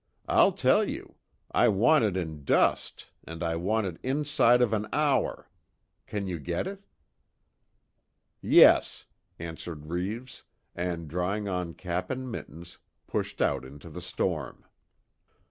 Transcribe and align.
I'll 0.27 0.53
tell 0.53 0.83
you. 0.83 1.13
I 1.51 1.67
want 1.67 2.03
it 2.03 2.17
in 2.17 2.43
dust, 2.43 3.11
and 3.23 3.43
I 3.43 3.55
want 3.55 3.85
it 3.85 3.99
inside 4.01 4.59
of 4.59 4.73
an 4.73 4.87
hour. 4.91 5.47
Can 6.07 6.25
you 6.25 6.39
get 6.39 6.65
it?" 6.65 6.83
"Yes," 8.41 9.05
answered 9.37 9.85
Reeves, 9.91 10.41
and 10.73 11.07
drawing 11.07 11.47
on 11.47 11.75
cap 11.75 12.09
and 12.09 12.31
mittens, 12.31 12.79
pushed 13.05 13.43
out 13.43 13.63
into 13.63 13.91
the 13.91 14.01
storm. 14.01 14.65